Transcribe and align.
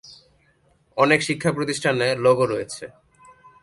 অনেক 0.97 1.19
শিক্ষা 1.27 1.51
প্রতিষ্ঠানে 1.51 2.07
লোগো 2.15 2.45
রয়েছে। 2.45 2.85